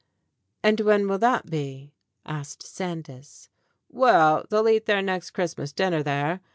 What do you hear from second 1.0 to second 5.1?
will that be?" asked Sandys. "Well, they'll eat their